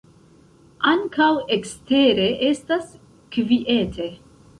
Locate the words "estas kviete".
2.47-4.09